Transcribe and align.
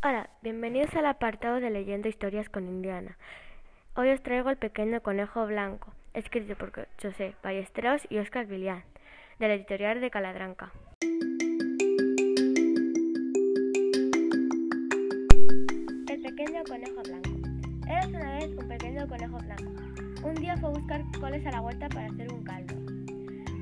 Hola, 0.00 0.30
bienvenidos 0.42 0.94
al 0.94 1.06
apartado 1.06 1.58
de 1.58 1.70
Leyendo 1.70 2.06
Historias 2.06 2.48
con 2.48 2.68
Indiana. 2.68 3.18
Hoy 3.96 4.10
os 4.10 4.22
traigo 4.22 4.48
El 4.48 4.56
pequeño 4.56 5.02
conejo 5.02 5.44
blanco, 5.44 5.92
escrito 6.14 6.54
por 6.54 6.70
José 7.02 7.34
Ballesteros 7.42 8.06
y 8.08 8.18
Óscar 8.18 8.46
Vilián, 8.46 8.84
de 9.40 9.48
la 9.48 9.54
editorial 9.54 10.00
de 10.00 10.08
Caladranca. 10.08 10.70
El 16.06 16.22
pequeño 16.22 16.62
conejo 16.68 17.02
blanco. 17.02 17.30
Era 17.88 18.06
una 18.06 18.36
vez 18.36 18.56
un 18.56 18.68
pequeño 18.68 19.08
conejo 19.08 19.38
blanco. 19.38 20.28
Un 20.28 20.34
día 20.36 20.56
fue 20.58 20.68
a 20.68 20.72
buscar 20.74 21.02
coles 21.18 21.44
a 21.44 21.50
la 21.50 21.60
huerta 21.60 21.88
para 21.88 22.06
hacer 22.06 22.32
un 22.32 22.44
caldo. 22.44 22.76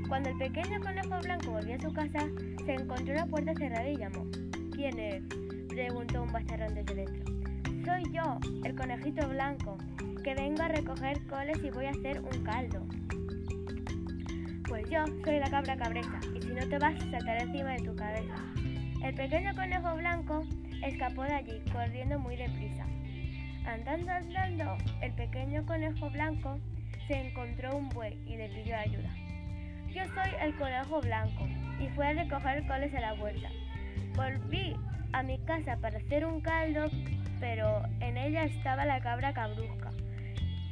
Cuando 0.07 0.29
el 0.29 0.37
pequeño 0.37 0.81
conejo 0.83 1.19
blanco 1.19 1.53
volvió 1.53 1.77
a 1.77 1.81
su 1.81 1.95
casa, 1.95 2.29
se 2.67 2.75
encontró 2.75 3.15
la 3.15 3.25
puerta 3.25 3.55
cerrada 3.55 3.89
y 3.89 3.97
llamó. 3.97 4.27
¿Quién 4.75 4.99
es? 4.99 5.46
Preguntó 5.77 6.23
un 6.23 6.33
bazarrón 6.33 6.75
desde 6.75 6.95
dentro. 6.95 7.35
Soy 7.85 8.03
yo, 8.11 8.39
el 8.65 8.75
conejito 8.75 9.29
blanco, 9.29 9.77
que 10.25 10.35
vengo 10.35 10.63
a 10.63 10.69
recoger 10.69 11.23
coles 11.27 11.59
y 11.63 11.69
voy 11.69 11.85
a 11.85 11.91
hacer 11.91 12.19
un 12.23 12.45
caldo. 12.45 12.87
Pues 14.67 14.89
yo 14.89 15.05
soy 15.23 15.39
la 15.39 15.51
cabra 15.51 15.77
cabreza, 15.77 16.19
y 16.35 16.41
si 16.41 16.49
no 16.49 16.67
te 16.67 16.79
vas, 16.79 16.99
saltaré 17.11 17.43
encima 17.43 17.73
de 17.73 17.83
tu 17.83 17.95
cabeza. 17.95 18.37
El 19.05 19.15
pequeño 19.17 19.55
conejo 19.55 19.95
blanco 19.97 20.47
escapó 20.83 21.25
de 21.25 21.35
allí, 21.35 21.63
corriendo 21.71 22.19
muy 22.19 22.37
deprisa. 22.37 22.87
Andando, 23.67 24.13
andando, 24.13 24.79
el 25.03 25.13
pequeño 25.13 25.67
conejo 25.67 26.09
blanco 26.09 26.59
se 27.07 27.29
encontró 27.29 27.77
un 27.77 27.91
buey 27.91 28.19
y 28.27 28.37
le 28.37 28.49
pidió 28.49 28.79
ayuda. 28.79 29.15
Yo 29.89 30.05
soy 30.15 30.31
el 30.41 30.57
conejo 30.57 31.03
blanco 31.03 31.47
y 31.79 31.89
fui 31.89 32.07
a 32.07 32.15
recoger 32.15 32.67
coles 32.67 32.95
a 32.95 33.01
la 33.01 33.13
vuelta. 33.13 33.51
Volví 34.15 34.75
a 35.17 35.23
mi 35.23 35.39
casa 35.39 35.79
para 35.79 35.97
hacer 35.97 36.27
un 36.27 36.43
caldo, 36.43 36.91
pero 37.41 37.83
en 38.01 38.19
ella 38.19 38.45
estaba 38.45 38.85
la 38.85 39.01
cabra 39.01 39.33
cabrusca. 39.33 39.91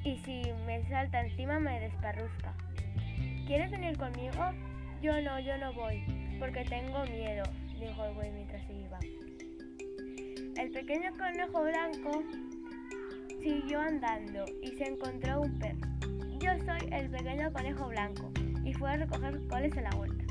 Y 0.04 0.18
si 0.18 0.42
me 0.66 0.86
salta 0.90 1.24
encima 1.24 1.58
me 1.58 1.80
desparrusca. 1.80 2.52
¿Quieres 3.46 3.70
venir 3.70 3.96
conmigo? 3.96 4.52
Yo 5.00 5.18
no, 5.22 5.40
yo 5.40 5.56
no 5.56 5.72
voy, 5.72 6.04
porque 6.38 6.62
tengo 6.64 7.04
miedo, 7.04 7.42
dijo 7.80 8.04
el 8.04 8.14
buey 8.14 8.30
mientras 8.32 8.66
se 8.66 8.74
iba. 8.74 8.98
El 10.58 10.70
pequeño 10.72 11.10
conejo 11.16 11.62
blanco 11.62 12.22
siguió 13.42 13.80
andando 13.80 14.44
y 14.62 14.72
se 14.72 14.84
encontró 14.84 15.40
un 15.40 15.58
perro. 15.58 15.88
Yo 16.38 16.50
soy 16.66 16.86
el 16.92 17.08
pequeño 17.08 17.50
conejo 17.50 17.88
blanco 17.88 18.30
y 18.62 18.74
fui 18.74 18.90
a 18.90 18.96
recoger 18.96 19.40
coles 19.48 19.74
en 19.74 19.84
la 19.84 19.96
huerta. 19.96 20.23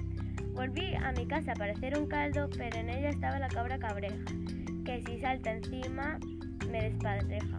Volví 0.54 0.94
a 0.94 1.12
mi 1.14 1.26
casa 1.26 1.54
para 1.56 1.73
hacer 1.73 1.98
un 1.98 2.06
caldo, 2.06 2.48
pero 2.56 2.78
en 2.78 2.90
ella 2.90 3.09
estaba 3.09 3.40
la 3.40 3.48
cabra 3.48 3.80
cabreja, 3.80 4.23
que 4.86 5.02
si 5.04 5.20
salta 5.20 5.52
encima 5.52 6.20
me 6.70 6.90
despadreja. 6.90 7.58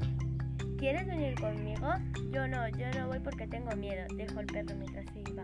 ¿Quieres 0.78 1.05
venir 1.06 1.34
conmigo? 1.41 1.89
Yo 2.31 2.47
no, 2.47 2.69
yo 2.69 2.86
no 2.97 3.09
voy 3.09 3.19
porque 3.19 3.48
tengo 3.48 3.75
miedo, 3.75 4.06
dijo 4.17 4.39
el 4.39 4.47
perro 4.47 4.77
mientras 4.77 5.06
iba. 5.28 5.42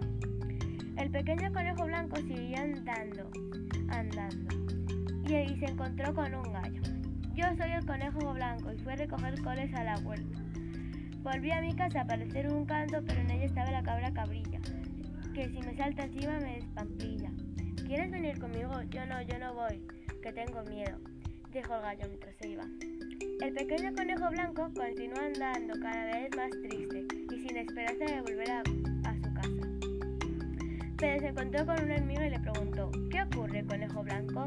El 0.96 1.10
pequeño 1.10 1.52
conejo 1.52 1.86
blanco 1.86 2.16
siguió 2.18 2.56
andando, 2.58 3.28
andando, 3.88 4.54
y 5.28 5.34
ahí 5.34 5.58
se 5.58 5.66
encontró 5.66 6.14
con 6.14 6.32
un 6.32 6.52
gallo. 6.52 6.82
Yo 7.34 7.46
soy 7.56 7.72
el 7.72 7.84
conejo 7.84 8.32
blanco 8.32 8.72
y 8.72 8.78
fui 8.78 8.92
a 8.92 8.96
recoger 8.96 9.42
coles 9.42 9.74
a 9.74 9.82
la 9.82 9.98
huerta. 9.98 10.38
Volví 11.22 11.50
a 11.50 11.60
mi 11.60 11.74
casa 11.74 12.04
para 12.04 12.24
hacer 12.24 12.52
un 12.52 12.64
caldo, 12.64 13.02
pero 13.04 13.20
en 13.20 13.30
ella 13.30 13.46
estaba 13.46 13.70
la 13.72 13.82
cabra 13.82 14.09
que 15.34 15.48
si 15.48 15.60
me 15.62 15.76
salta 15.76 16.04
encima 16.04 16.38
me 16.40 16.56
despampilla. 16.56 17.30
¿Quieres 17.86 18.10
venir 18.10 18.38
conmigo? 18.38 18.70
Yo 18.90 19.06
no, 19.06 19.22
yo 19.22 19.38
no 19.38 19.54
voy, 19.54 19.82
que 20.22 20.32
tengo 20.32 20.62
miedo, 20.64 20.98
dijo 21.52 21.74
el 21.74 21.82
gallo 21.82 22.06
mientras 22.08 22.34
se 22.36 22.48
iba. 22.48 22.64
El 23.40 23.54
pequeño 23.54 23.94
conejo 23.94 24.30
blanco 24.30 24.70
continuó 24.74 25.18
andando 25.18 25.74
cada 25.80 26.04
vez 26.06 26.30
más 26.36 26.50
triste 26.50 27.06
y 27.32 27.38
sin 27.38 27.56
esperanza 27.56 28.04
de 28.04 28.20
volver 28.20 28.50
a, 28.50 28.60
a 28.60 29.14
su 29.14 29.34
casa. 29.34 29.68
Pero 30.98 31.20
se 31.20 31.28
encontró 31.28 31.66
con 31.66 31.82
un 31.82 31.92
amigo 31.92 32.22
y 32.22 32.30
le 32.30 32.40
preguntó, 32.40 32.90
¿qué 33.10 33.22
ocurre, 33.22 33.64
conejo 33.64 34.02
blanco? 34.02 34.46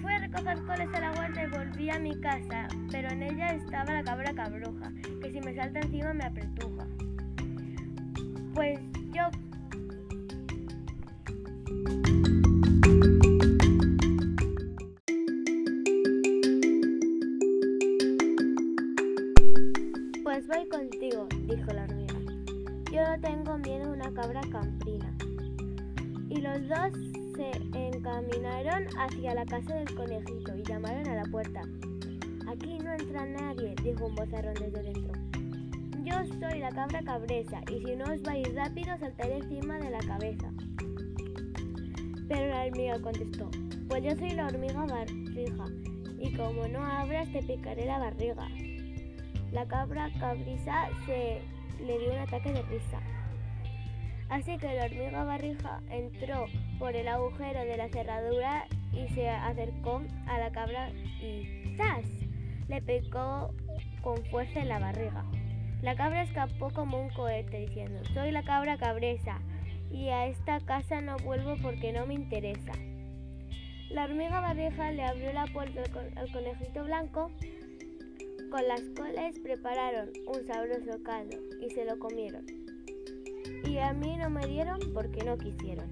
Fui 0.00 0.12
a 0.12 0.18
recoger 0.18 0.62
coles 0.64 0.88
a 0.94 1.00
la 1.00 1.12
huerta 1.12 1.44
y 1.44 1.50
volví 1.50 1.90
a 1.90 1.98
mi 1.98 2.18
casa, 2.20 2.68
pero 2.90 3.10
en 3.10 3.22
ella 3.22 3.54
estaba 3.54 3.92
la 3.92 4.02
cabra 4.02 4.32
cabruja, 4.34 4.92
que 5.22 5.30
si 5.30 5.40
me 5.40 5.54
salta 5.54 5.80
encima 5.80 6.14
me 6.14 6.24
apretuja. 6.24 6.86
Pues 8.54 8.80
yo 9.12 9.30
dijo 21.50 21.72
la 21.72 21.82
hormiga. 21.84 22.14
Yo 22.92 23.02
no 23.04 23.20
tengo 23.20 23.58
miedo 23.58 23.90
a 23.90 23.92
una 23.92 24.12
cabra 24.12 24.40
camprina. 24.52 25.12
Y 26.28 26.40
los 26.40 26.68
dos 26.68 26.92
se 27.34 27.50
encaminaron 27.74 28.84
hacia 28.98 29.34
la 29.34 29.44
casa 29.44 29.74
del 29.74 29.94
conejito 29.94 30.56
y 30.56 30.62
llamaron 30.62 31.08
a 31.08 31.16
la 31.16 31.24
puerta. 31.24 31.62
Aquí 32.48 32.78
no 32.78 32.92
entra 32.92 33.26
nadie, 33.26 33.74
dijo 33.82 34.06
un 34.06 34.14
bozarrón 34.14 34.54
desde 34.54 34.82
dentro. 34.82 35.12
Yo 36.02 36.14
soy 36.40 36.60
la 36.60 36.70
cabra 36.70 37.02
cabresa 37.02 37.60
y 37.70 37.84
si 37.84 37.96
no 37.96 38.04
os 38.04 38.22
vais 38.22 38.54
rápido 38.54 38.96
saltaré 38.98 39.38
encima 39.38 39.78
de 39.78 39.90
la 39.90 40.00
cabeza. 40.00 40.50
Pero 42.28 42.46
la 42.46 42.64
hormiga 42.64 43.00
contestó, 43.00 43.50
pues 43.88 44.04
yo 44.04 44.16
soy 44.16 44.30
la 44.30 44.46
hormiga 44.46 44.86
barrija 44.86 45.64
y 46.18 46.32
como 46.36 46.68
no 46.68 46.84
abras 46.84 47.30
te 47.32 47.42
picaré 47.42 47.86
la 47.86 47.98
barriga. 47.98 48.48
La 49.52 49.66
cabra 49.66 50.08
cabrisa 50.20 50.88
se 51.06 51.40
le 51.84 51.98
dio 51.98 52.12
un 52.12 52.18
ataque 52.18 52.52
de 52.52 52.62
risa. 52.62 53.00
Así 54.28 54.56
que 54.58 54.74
la 54.74 54.84
hormiga 54.84 55.24
barrija 55.24 55.80
entró 55.90 56.46
por 56.78 56.94
el 56.94 57.08
agujero 57.08 57.60
de 57.64 57.76
la 57.76 57.88
cerradura 57.88 58.66
y 58.92 59.08
se 59.12 59.28
acercó 59.28 60.02
a 60.28 60.38
la 60.38 60.52
cabra 60.52 60.90
y 60.90 61.74
¡zas! 61.76 62.04
le 62.68 62.80
picó 62.80 63.52
con 64.02 64.24
fuerza 64.26 64.60
en 64.60 64.68
la 64.68 64.78
barriga. 64.78 65.24
La 65.82 65.96
cabra 65.96 66.22
escapó 66.22 66.70
como 66.70 67.00
un 67.00 67.10
cohete 67.10 67.58
diciendo, 67.58 68.04
soy 68.14 68.30
la 68.30 68.44
cabra 68.44 68.78
cabresa 68.78 69.40
y 69.90 70.10
a 70.10 70.26
esta 70.26 70.60
casa 70.60 71.00
no 71.00 71.16
vuelvo 71.18 71.56
porque 71.60 71.92
no 71.92 72.06
me 72.06 72.14
interesa. 72.14 72.72
La 73.90 74.04
hormiga 74.04 74.40
barrija 74.40 74.92
le 74.92 75.02
abrió 75.02 75.32
la 75.32 75.46
puerta 75.46 75.82
al 76.14 76.30
conejito 76.30 76.84
blanco 76.84 77.32
con 78.50 78.66
las 78.66 78.80
coles 78.96 79.38
prepararon 79.38 80.10
un 80.26 80.44
sabroso 80.44 81.00
caldo 81.04 81.38
y 81.60 81.70
se 81.70 81.84
lo 81.84 82.00
comieron. 82.00 82.44
Y 83.64 83.78
a 83.78 83.92
mí 83.92 84.16
no 84.16 84.28
me 84.28 84.44
dieron 84.44 84.80
porque 84.92 85.24
no 85.24 85.38
quisieron. 85.38 85.88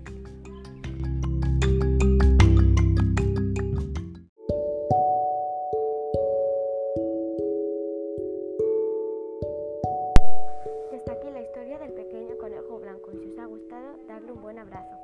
Hasta 10.93 11.13
aquí 11.13 11.31
la 11.31 11.43
historia 11.43 11.79
del 11.79 11.93
pequeño 11.93 12.37
conejo 12.39 12.81
blanco. 12.81 13.13
Si 13.13 13.31
os 13.31 13.39
ha 13.39 13.45
gustado, 13.45 13.99
darle 14.09 14.33
un 14.33 14.43
buen 14.43 14.59
abrazo. 14.59 14.98